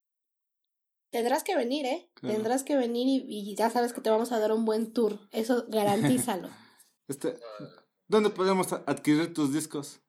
Tendrás 1.12 1.44
que 1.44 1.56
venir, 1.56 1.86
¿eh? 1.86 2.12
Tendrás 2.22 2.64
que 2.64 2.76
venir 2.78 3.08
y, 3.08 3.56
ya 3.56 3.70
sabes 3.70 3.94
que 3.94 4.02
te 4.02 4.10
vamos 4.10 4.32
a 4.32 4.40
dar 4.40 4.52
un 4.52 4.66
buen 4.66 4.94
tour. 4.94 5.20
Eso 5.32 5.66
garantízalo. 5.68 6.50
este, 7.08 7.40
¿Dónde 8.08 8.30
podemos 8.30 8.72
adquirir 8.74 9.34
tus 9.34 9.52
discos? 9.54 10.02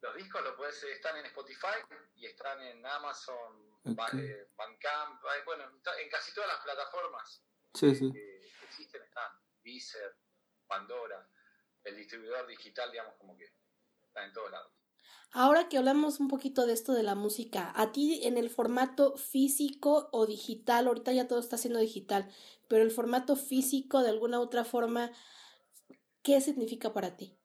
Los 0.00 0.16
discos 0.16 0.42
lo 0.42 0.56
puedes, 0.56 0.82
están 0.84 1.16
en 1.16 1.26
Spotify 1.26 1.78
y 2.16 2.26
están 2.26 2.60
en 2.60 2.84
Amazon, 2.84 3.80
okay. 3.84 4.34
Bandcamp, 4.56 5.22
bueno, 5.44 5.64
en 5.64 6.08
casi 6.10 6.34
todas 6.34 6.48
las 6.48 6.60
plataformas 6.64 7.44
sí, 7.74 7.94
sí. 7.94 8.12
que 8.12 8.46
existen 8.64 9.02
están. 9.02 9.30
Deezer, 9.62 10.16
Pandora, 10.66 11.28
el 11.84 11.96
distribuidor 11.96 12.46
digital, 12.48 12.90
digamos, 12.90 13.14
como 13.16 13.36
que 13.36 13.44
está 14.02 14.24
en 14.24 14.32
todos 14.32 14.50
lados. 14.50 14.72
Ahora 15.34 15.68
que 15.68 15.78
hablamos 15.78 16.20
un 16.20 16.28
poquito 16.28 16.66
de 16.66 16.74
esto 16.74 16.92
de 16.92 17.02
la 17.02 17.14
música, 17.14 17.72
a 17.74 17.90
ti 17.92 18.20
en 18.24 18.36
el 18.36 18.50
formato 18.50 19.16
físico 19.16 20.10
o 20.12 20.26
digital, 20.26 20.86
ahorita 20.86 21.12
ya 21.12 21.26
todo 21.26 21.40
está 21.40 21.56
siendo 21.56 21.80
digital, 21.80 22.30
pero 22.68 22.82
el 22.82 22.90
formato 22.90 23.34
físico 23.34 24.02
de 24.02 24.10
alguna 24.10 24.40
otra 24.40 24.64
forma, 24.64 25.10
¿qué 26.22 26.40
significa 26.40 26.92
para 26.92 27.16
ti? 27.16 27.38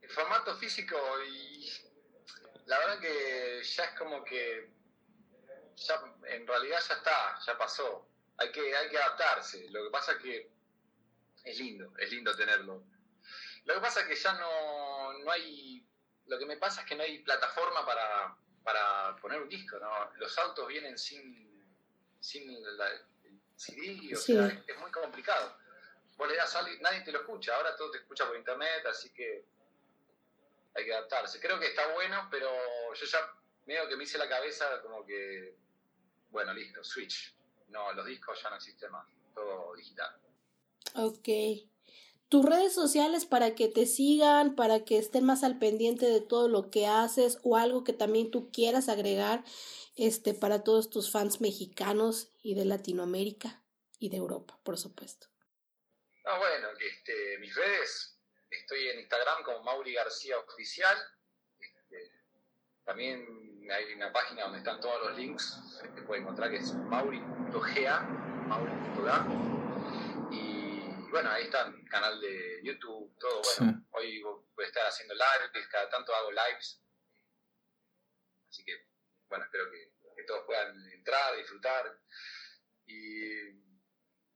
El 0.00 0.08
formato 0.08 0.56
físico 0.56 0.96
y 1.30 1.68
la 2.66 2.78
verdad 2.78 3.00
que 3.00 3.62
ya 3.62 3.84
es 3.84 3.98
como 3.98 4.24
que 4.24 4.70
ya 5.76 5.94
en 6.28 6.46
realidad 6.46 6.78
ya 6.88 6.94
está, 6.94 7.38
ya 7.46 7.58
pasó. 7.58 8.08
Hay 8.38 8.50
que, 8.50 8.74
hay 8.74 8.88
que 8.88 8.98
adaptarse. 8.98 9.68
Lo 9.70 9.84
que 9.84 9.90
pasa 9.90 10.12
es 10.12 10.18
que 10.18 10.50
es 11.44 11.58
lindo, 11.58 11.92
es 11.98 12.10
lindo 12.10 12.34
tenerlo. 12.34 12.82
Lo 13.64 13.74
que 13.74 13.80
pasa 13.80 14.00
es 14.00 14.06
que 14.06 14.16
ya 14.16 14.32
no, 14.34 15.18
no 15.18 15.30
hay. 15.30 15.86
Lo 16.26 16.38
que 16.38 16.46
me 16.46 16.56
pasa 16.56 16.82
es 16.82 16.86
que 16.86 16.96
no 16.96 17.02
hay 17.02 17.18
plataforma 17.20 17.84
para, 17.84 18.36
para 18.62 19.16
poner 19.16 19.40
un 19.40 19.48
disco, 19.48 19.78
¿no? 19.78 20.10
Los 20.16 20.36
autos 20.38 20.66
vienen 20.68 20.98
sin, 20.98 21.66
sin 22.20 22.62
la, 22.76 22.88
el 23.24 23.40
CD, 23.56 24.14
o 24.14 24.16
sea, 24.16 24.46
es, 24.66 24.78
muy 24.78 24.90
complicado. 24.90 25.56
Vos 26.16 26.28
le 26.28 26.36
das 26.36 26.54
a 26.54 26.60
alguien, 26.60 26.80
nadie 26.82 27.02
te 27.02 27.12
lo 27.12 27.20
escucha, 27.20 27.54
ahora 27.56 27.76
todo 27.76 27.90
te 27.90 27.98
escucha 27.98 28.26
por 28.26 28.36
internet, 28.36 28.84
así 28.86 29.12
que 29.12 29.44
hay 30.74 30.84
que 30.84 30.92
adaptarse. 30.92 31.40
Creo 31.40 31.58
que 31.58 31.66
está 31.66 31.92
bueno, 31.92 32.28
pero 32.30 32.50
yo 32.94 33.06
ya 33.06 33.34
medio 33.66 33.88
que 33.88 33.96
me 33.96 34.04
hice 34.04 34.18
la 34.18 34.28
cabeza 34.28 34.80
como 34.82 35.04
que, 35.04 35.56
bueno, 36.30 36.52
listo, 36.52 36.82
switch. 36.84 37.34
No, 37.68 37.92
los 37.92 38.06
discos 38.06 38.40
ya 38.42 38.50
no 38.50 38.56
existen 38.56 38.90
más, 38.90 39.06
todo 39.34 39.74
digital. 39.74 40.14
Ok. 40.94 41.71
Tus 42.32 42.46
redes 42.46 42.72
sociales 42.72 43.26
para 43.26 43.54
que 43.54 43.68
te 43.68 43.84
sigan, 43.84 44.56
para 44.56 44.86
que 44.86 44.96
estén 44.96 45.22
más 45.22 45.44
al 45.44 45.58
pendiente 45.58 46.06
de 46.06 46.22
todo 46.22 46.48
lo 46.48 46.70
que 46.70 46.86
haces 46.86 47.38
o 47.42 47.58
algo 47.58 47.84
que 47.84 47.92
también 47.92 48.30
tú 48.30 48.50
quieras 48.50 48.88
agregar 48.88 49.44
este 49.96 50.32
para 50.32 50.64
todos 50.64 50.88
tus 50.88 51.12
fans 51.12 51.42
mexicanos 51.42 52.32
y 52.42 52.54
de 52.54 52.64
Latinoamérica 52.64 53.62
y 53.98 54.08
de 54.08 54.16
Europa, 54.16 54.58
por 54.62 54.78
supuesto. 54.78 55.26
Ah, 56.24 56.38
bueno, 56.38 56.68
este, 56.80 57.36
mis 57.36 57.54
redes, 57.54 58.18
estoy 58.48 58.88
en 58.88 59.00
Instagram 59.00 59.42
como 59.44 59.62
Mauri 59.64 59.92
García 59.92 60.38
Oficial. 60.38 60.96
Este, 61.60 62.12
también 62.86 63.26
hay 63.70 63.92
una 63.92 64.10
página 64.10 64.44
donde 64.44 64.56
están 64.56 64.80
todos 64.80 65.06
los 65.06 65.18
links 65.18 65.60
que 65.94 66.00
pueden 66.00 66.22
encontrar 66.22 66.50
que 66.50 66.56
es 66.56 66.72
mauri.ga, 66.72 68.00
mauri.ga 68.48 69.51
bueno, 71.12 71.30
ahí 71.30 71.44
está 71.44 71.66
mi 71.66 71.84
canal 71.84 72.18
de 72.20 72.60
YouTube, 72.64 73.14
todo. 73.18 73.42
Bueno, 73.58 73.86
hoy 73.90 74.22
voy 74.22 74.64
a 74.64 74.66
estar 74.66 74.86
haciendo 74.86 75.14
lives, 75.14 75.68
cada 75.68 75.88
tanto 75.90 76.14
hago 76.14 76.32
lives. 76.32 76.82
Así 78.48 78.64
que, 78.64 78.88
bueno, 79.28 79.44
espero 79.44 79.70
que, 79.70 79.92
todos 80.26 80.46
puedan 80.46 80.74
entrar, 80.92 81.36
disfrutar. 81.36 82.00
Y 82.86 83.52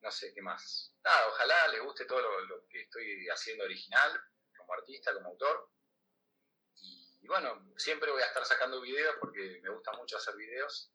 no 0.01 0.11
sé 0.11 0.35
qué 0.35 0.43
más. 0.43 0.93
Nada, 1.03 1.29
ojalá 1.29 1.69
les 1.69 1.81
guste 1.81 2.05
todo 2.05 2.21
lo, 2.21 2.67
que 2.69 2.83
estoy 2.83 3.27
haciendo 3.29 3.65
original, 3.65 4.21
como 4.57 4.75
artista, 4.75 5.15
como 5.15 5.31
autor. 5.31 5.71
Y, 6.75 7.21
y, 7.23 7.27
bueno, 7.27 7.73
siempre 7.79 8.11
voy 8.11 8.21
a 8.21 8.27
estar 8.27 8.45
sacando 8.45 8.83
videos 8.83 9.17
porque 9.19 9.61
me 9.63 9.71
gusta 9.71 9.93
mucho 9.93 10.19
hacer 10.19 10.37
videos. 10.37 10.93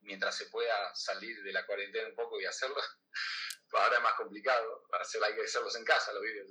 Mientras 0.00 0.36
se 0.36 0.46
pueda 0.46 0.92
salir 0.94 1.40
de 1.42 1.52
la 1.52 1.66
cuarentena 1.66 2.08
un 2.08 2.16
poco 2.16 2.40
y 2.40 2.46
hacerlo 2.46 2.80
ahora 3.72 3.96
es 3.96 4.02
más 4.02 4.14
complicado, 4.14 4.84
hacer, 5.00 5.22
hay 5.22 5.34
que 5.34 5.42
hacerlos 5.42 5.76
en 5.76 5.84
casa 5.84 6.12
los 6.12 6.22
vídeos, 6.22 6.48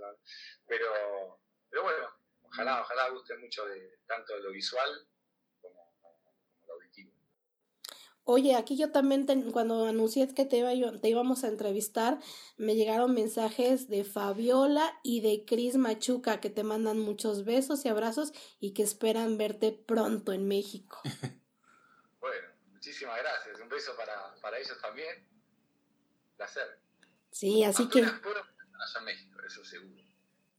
Pero, 0.68 1.42
pero 1.70 1.84
bueno, 1.84 2.08
ojalá, 2.44 2.82
ojalá 2.82 3.10
guste 3.10 3.38
mucho 3.38 3.66
de 3.66 4.00
tanto 4.06 4.38
lo 4.38 4.52
visual 4.52 5.08
como, 5.62 5.96
lo 6.68 6.74
auditivo. 6.74 7.14
Oye, 8.24 8.56
aquí 8.56 8.78
yo 8.78 8.92
también 8.92 9.26
cuando 9.52 9.88
anuncié 9.88 10.34
que 10.34 10.46
te, 10.46 10.58
iba, 10.58 11.00
te 11.00 11.10
íbamos 11.10 11.44
a 11.44 11.48
entrevistar, 11.48 12.20
me 12.58 12.76
llegaron 12.76 13.14
mensajes 13.14 13.90
de 13.90 14.04
Fabiola 14.04 15.00
y 15.04 15.22
de 15.22 15.46
Cris 15.46 15.78
Machuca 15.78 16.40
que 16.40 16.50
te 16.50 16.64
mandan 16.64 17.00
muchos 17.00 17.44
besos 17.44 17.86
y 17.86 17.90
abrazos 17.90 18.32
y 18.60 18.74
que 18.74 18.84
esperan 18.84 19.38
verte 19.38 19.72
pronto 19.72 20.32
en 20.32 20.48
México. 20.48 21.02
bueno, 22.20 22.48
muchísimas 22.68 23.18
gracias. 23.18 23.60
Un 23.60 23.70
beso 23.70 23.96
para, 23.98 24.36
para 24.42 24.60
ellos 24.60 24.80
también. 24.80 25.28
Placer. 26.38 26.89
Sí, 27.40 27.64
así 27.64 27.88
que... 27.88 28.00
eso 28.02 29.64
seguro. 29.64 30.04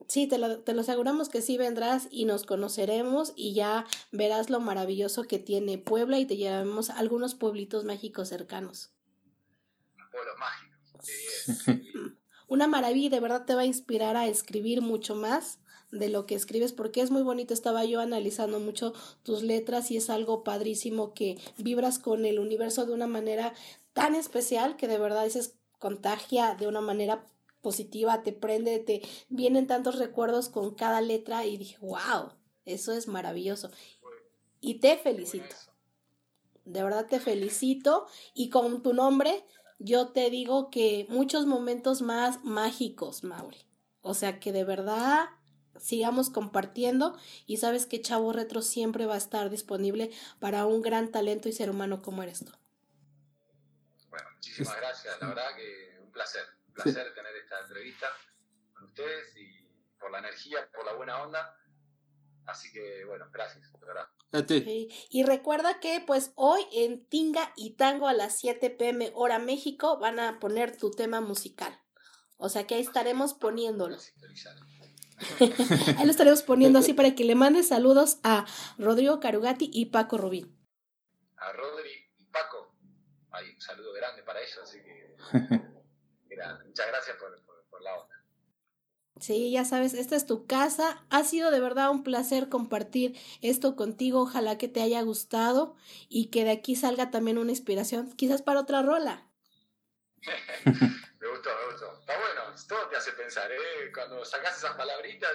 Sí, 0.09 0.27
te 0.27 0.39
lo, 0.39 0.61
te 0.61 0.73
lo 0.73 0.81
aseguramos 0.81 1.29
que 1.29 1.43
sí 1.43 1.59
vendrás 1.59 2.09
y 2.11 2.25
nos 2.25 2.45
conoceremos 2.45 3.35
y 3.37 3.53
ya 3.53 3.87
verás 4.13 4.49
lo 4.49 4.61
maravilloso 4.61 5.25
que 5.25 5.39
tiene 5.39 5.77
Puebla 5.77 6.19
y 6.19 6.25
te 6.25 6.39
llevamos 6.39 6.89
a 6.89 6.97
algunos 6.97 7.35
pueblitos 7.35 7.85
mágicos 7.85 8.31
cercanos. 8.31 8.95
Pueblos 10.11 10.37
mágicos. 10.39 11.67
Una 12.49 12.67
maravilla, 12.67 13.11
de 13.11 13.21
verdad 13.21 13.45
te 13.45 13.55
va 13.55 13.61
a 13.61 13.67
inspirar 13.67 14.17
a 14.17 14.27
escribir 14.27 14.81
mucho 14.81 15.15
más 15.15 15.59
de 15.93 16.09
lo 16.09 16.25
que 16.25 16.35
escribes 16.35 16.73
porque 16.73 17.03
es 17.03 17.11
muy 17.11 17.23
bonito. 17.23 17.53
Estaba 17.53 17.85
yo 17.85 18.01
analizando 18.01 18.59
mucho 18.59 18.95
tus 19.23 19.43
letras 19.43 19.91
y 19.91 19.99
es 19.99 20.09
algo 20.09 20.45
padrísimo 20.45 21.13
que 21.13 21.37
vibras 21.59 21.99
con 21.99 22.25
el 22.25 22.39
universo 22.39 22.87
de 22.87 22.95
una 22.95 23.07
manera 23.07 23.53
tan 23.93 24.15
especial 24.15 24.79
que 24.79 24.89
de 24.89 24.99
verdad 24.99 25.25
dices 25.25 25.60
contagia 25.81 26.55
de 26.55 26.69
una 26.69 26.81
manera 26.81 27.27
positiva, 27.61 28.23
te 28.23 28.33
prende, 28.33 28.79
te 28.79 29.03
vienen 29.29 29.67
tantos 29.67 29.99
recuerdos 29.99 30.49
con 30.49 30.75
cada 30.75 31.01
letra 31.01 31.45
y 31.47 31.57
dije, 31.57 31.79
wow, 31.81 32.31
eso 32.65 32.93
es 32.93 33.09
maravilloso. 33.09 33.71
Y 34.61 34.75
te 34.75 34.97
felicito. 34.97 35.57
De 36.65 36.83
verdad 36.85 37.07
te 37.07 37.19
felicito 37.19 38.07
y 38.35 38.51
con 38.51 38.83
tu 38.83 38.93
nombre 38.93 39.45
yo 39.79 40.09
te 40.09 40.31
digo 40.31 40.71
que 40.71 41.07
muchos 41.09 41.47
momentos 41.47 42.03
más 42.03 42.45
mágicos, 42.45 43.25
Mauri. 43.25 43.57
O 44.03 44.15
sea 44.15 44.39
que 44.39 44.53
de 44.53 44.65
verdad 44.65 45.31
sigamos 45.79 46.29
compartiendo 46.29 47.17
y 47.47 47.57
sabes 47.57 47.87
que 47.87 48.03
Chavo 48.03 48.33
Retro 48.33 48.61
siempre 48.61 49.07
va 49.07 49.15
a 49.15 49.19
estar 49.19 49.49
disponible 49.51 50.11
para 50.39 50.67
un 50.67 50.83
gran 50.83 51.11
talento 51.11 51.49
y 51.49 51.53
ser 51.53 51.71
humano 51.71 52.03
como 52.03 52.23
eres 52.23 52.45
tú. 52.45 52.53
Muchísimas 54.41 54.77
gracias. 54.79 55.21
La 55.21 55.29
verdad 55.29 55.55
que 55.55 55.99
un 56.01 56.11
placer. 56.11 56.43
Un 56.69 56.73
placer 56.73 57.13
tener 57.15 57.37
esta 57.37 57.61
entrevista 57.61 58.07
con 58.73 58.85
ustedes 58.85 59.37
y 59.37 59.69
por 59.99 60.11
la 60.11 60.21
energía, 60.21 60.67
por 60.73 60.87
la 60.87 60.95
buena 60.95 61.23
onda. 61.23 61.59
Así 62.47 62.73
que, 62.73 63.05
bueno, 63.05 63.27
gracias, 63.31 63.71
de 63.71 63.87
verdad. 63.87 64.09
A 64.33 64.47
ti. 64.47 64.89
Y 65.11 65.25
recuerda 65.25 65.79
que 65.79 66.03
pues 66.07 66.33
hoy 66.37 66.63
en 66.73 67.05
Tinga 67.07 67.53
y 67.55 67.75
Tango 67.75 68.09
a 68.09 68.15
las 68.15 68.39
7 68.39 68.71
pm 68.71 69.13
hora 69.15 69.39
México 69.39 69.99
van 69.99 70.19
a 70.19 70.41
poner 70.41 70.75
tu 70.75 70.91
tema 70.91 71.21
musical. 71.21 71.79
O 72.39 72.49
sea 72.49 72.67
que 72.67 72.77
ahí 72.77 72.81
estaremos 72.81 73.35
poniéndolo. 73.35 73.99
ahí 75.41 76.05
lo 76.07 76.11
estaremos 76.11 76.43
poniendo 76.43 76.79
así 76.79 76.95
para 76.95 77.15
que 77.15 77.25
le 77.25 77.35
mandes 77.35 77.69
saludos 77.69 78.21
a 78.23 78.47
Rodrigo 78.79 79.21
Carugati 79.21 79.69
y 79.71 79.87
Paco 79.87 80.17
Rubín. 80.17 80.57
A 81.37 81.53
Rodri 81.53 81.91
y 82.17 82.25
Paco 82.27 82.71
hay 83.33 83.51
un 83.51 83.61
saludo 83.61 83.93
grande 83.93 84.23
para 84.23 84.41
ellos, 84.41 84.59
así 84.63 84.83
que 84.83 85.17
muchas 86.65 86.87
gracias 86.89 87.17
por, 87.17 87.83
la 87.83 87.97
onda. 87.97 88.15
Sí, 89.21 89.51
ya 89.51 89.65
sabes, 89.65 89.95
esta 89.95 90.17
es 90.17 90.27
tu 90.27 90.47
casa. 90.47 91.03
Ha 91.09 91.25
sido 91.25 91.51
de 91.51 91.61
verdad 91.61 91.91
un 91.91 92.03
placer 92.05 92.51
compartir 92.51 93.19
esto 93.41 93.75
contigo. 93.75 94.21
Ojalá 94.21 94.59
que 94.59 94.69
te 94.69 94.83
haya 94.83 95.01
gustado 95.01 95.77
y 96.09 96.31
que 96.31 96.45
de 96.45 96.51
aquí 96.51 96.77
salga 96.77 97.11
también 97.11 97.39
una 97.39 97.51
inspiración, 97.51 98.13
quizás 98.13 98.43
para 98.43 98.61
otra 98.61 98.83
rola. 98.83 99.31
me 100.65 101.29
gustó, 101.29 101.51
me 101.57 101.73
gustó. 101.73 102.01
Está 102.01 102.19
bueno, 102.19 102.55
todo 102.69 102.89
te 102.89 102.97
hace 102.97 103.13
pensar, 103.13 103.51
¿eh? 103.51 103.91
Cuando 103.95 104.23
sacas 104.27 104.59
esas 104.59 104.77
palabritas, 104.77 105.33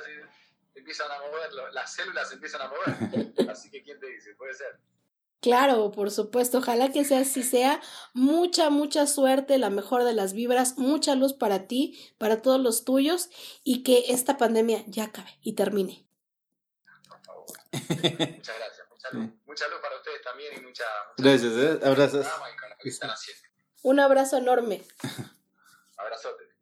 empiezan 0.75 1.12
a 1.12 1.20
mover, 1.20 1.52
las 1.74 1.94
células 1.94 2.32
empiezan 2.32 2.62
a 2.62 2.68
mover. 2.70 3.50
Así 3.50 3.72
que, 3.72 3.82
¿quién 3.82 4.00
te 4.00 4.08
dice? 4.08 4.36
Puede 4.36 4.54
ser. 4.54 4.80
Claro, 5.46 5.92
por 5.92 6.10
supuesto. 6.10 6.58
Ojalá 6.58 6.92
que 6.92 7.06
sea 7.06 7.20
así 7.20 7.44
sea. 7.44 7.80
Mucha, 8.16 8.72
mucha 8.72 9.06
suerte, 9.06 9.60
la 9.60 9.70
mejor 9.70 10.04
de 10.04 10.12
las 10.12 10.34
vibras, 10.34 10.80
mucha 10.80 11.14
luz 11.14 11.34
para 11.34 11.68
ti, 11.68 12.04
para 12.18 12.42
todos 12.42 12.60
los 12.60 12.84
tuyos 12.84 13.30
y 13.64 13.84
que 13.84 14.06
esta 14.08 14.38
pandemia 14.38 14.84
ya 14.88 15.04
acabe 15.04 15.38
y 15.44 15.54
termine. 15.54 16.04
Por 17.08 17.22
favor. 17.22 17.46
Muchas 17.72 18.58
gracias. 18.58 18.88
Mucha 18.90 19.10
luz. 19.12 19.30
Mucha 19.46 19.68
luz 19.68 19.80
para 19.84 19.98
ustedes 19.98 20.24
también 20.24 20.52
y 20.58 20.62
mucha. 20.62 20.84
gracias, 21.16 21.54
¿eh? 21.54 21.80
Abrazos. 21.84 22.25
Un 23.84 24.00
abrazo 24.00 24.38
enorme. 24.38 24.84
Abrazote. 25.98 26.56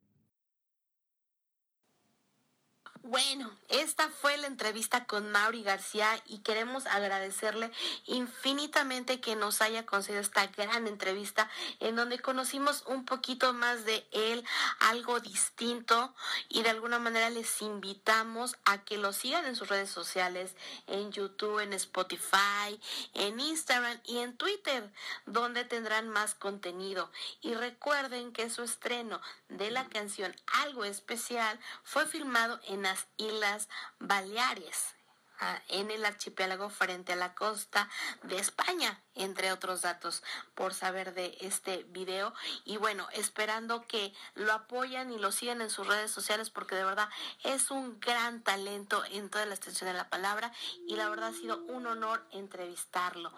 Bueno, 3.01 3.57
esta 3.73 4.07
fue 4.07 4.37
la 4.37 4.45
entrevista 4.45 5.05
con 5.05 5.31
Mauri 5.31 5.63
García 5.63 6.21
y 6.27 6.39
queremos 6.39 6.85
agradecerle 6.85 7.71
infinitamente 8.05 9.19
que 9.19 9.35
nos 9.35 9.63
haya 9.63 9.83
concedido 9.83 10.21
esta 10.21 10.45
gran 10.45 10.85
entrevista 10.85 11.49
en 11.79 11.95
donde 11.95 12.19
conocimos 12.19 12.83
un 12.85 13.03
poquito 13.03 13.51
más 13.51 13.83
de 13.83 14.05
él, 14.11 14.45
algo 14.79 15.19
distinto 15.21 16.13
y 16.49 16.61
de 16.61 16.69
alguna 16.69 16.99
manera 16.99 17.31
les 17.31 17.63
invitamos 17.63 18.57
a 18.63 18.83
que 18.83 18.99
lo 18.99 19.11
sigan 19.11 19.45
en 19.45 19.55
sus 19.55 19.69
redes 19.69 19.89
sociales, 19.89 20.55
en 20.85 21.11
YouTube, 21.11 21.59
en 21.59 21.73
Spotify, 21.73 22.79
en 23.15 23.39
Instagram 23.39 23.99
y 24.05 24.19
en 24.19 24.37
Twitter, 24.37 24.91
donde 25.25 25.65
tendrán 25.65 26.09
más 26.09 26.35
contenido. 26.35 27.09
Y 27.41 27.55
recuerden 27.55 28.33
que 28.33 28.51
su 28.51 28.61
estreno 28.61 29.19
de 29.49 29.71
la 29.71 29.87
canción 29.89 30.35
Algo 30.61 30.85
Especial 30.85 31.59
fue 31.83 32.05
filmado 32.05 32.59
en 32.67 32.83
las 32.83 33.07
Islas 33.17 33.62
Baleares 33.99 34.95
ah, 35.39 35.59
en 35.69 35.91
el 35.91 36.05
archipiélago 36.05 36.69
frente 36.69 37.13
a 37.13 37.15
la 37.15 37.35
costa 37.35 37.89
de 38.23 38.37
España, 38.37 39.01
entre 39.15 39.51
otros 39.51 39.81
datos 39.81 40.23
por 40.55 40.73
saber 40.73 41.13
de 41.13 41.37
este 41.41 41.83
video. 41.89 42.33
Y 42.65 42.77
bueno, 42.77 43.07
esperando 43.13 43.87
que 43.87 44.13
lo 44.35 44.53
apoyan 44.53 45.11
y 45.11 45.19
lo 45.19 45.31
sigan 45.31 45.61
en 45.61 45.69
sus 45.69 45.87
redes 45.87 46.11
sociales 46.11 46.49
porque 46.49 46.75
de 46.75 46.85
verdad 46.85 47.09
es 47.43 47.71
un 47.71 47.99
gran 47.99 48.43
talento 48.43 49.03
en 49.05 49.29
toda 49.29 49.45
la 49.45 49.55
extensión 49.55 49.89
de 49.89 49.97
la 49.97 50.09
palabra 50.09 50.51
y 50.87 50.95
la 50.95 51.09
verdad 51.09 51.29
ha 51.29 51.33
sido 51.33 51.57
un 51.65 51.87
honor 51.87 52.25
entrevistarlo. 52.31 53.31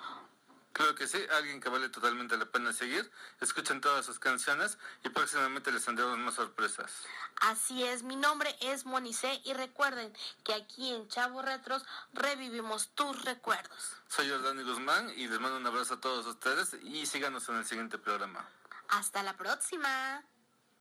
Creo 0.75 0.93
que 0.93 1.07
sí, 1.07 1.25
alguien 1.31 1.61
que 1.61 1.69
vale 1.69 1.87
totalmente 1.87 2.35
la 2.35 2.47
pena 2.47 2.73
seguir. 2.73 3.09
Escuchen 3.39 3.79
todas 3.79 4.05
sus 4.05 4.19
canciones 4.19 4.77
y 5.05 5.09
próximamente 5.09 5.71
les 5.71 5.85
tendremos 5.85 6.17
más 6.17 6.33
sorpresas. 6.33 6.91
Así 7.39 7.85
es, 7.85 8.03
mi 8.03 8.17
nombre 8.17 8.53
es 8.59 8.85
Monice 8.85 9.39
y 9.45 9.53
recuerden 9.53 10.11
que 10.43 10.53
aquí 10.53 10.93
en 10.93 11.07
Chavo 11.07 11.41
Retros 11.41 11.85
revivimos 12.11 12.89
tus 12.89 13.23
recuerdos. 13.23 13.93
Soy 14.09 14.29
Jordani 14.29 14.63
Guzmán 14.63 15.13
y 15.15 15.29
les 15.29 15.39
mando 15.39 15.55
un 15.55 15.65
abrazo 15.65 15.93
a 15.93 16.01
todos 16.01 16.25
ustedes 16.25 16.75
y 16.83 17.05
síganos 17.05 17.47
en 17.47 17.55
el 17.55 17.65
siguiente 17.65 17.97
programa. 17.97 18.45
Hasta 18.89 19.23
la 19.23 19.37
próxima. 19.37 20.25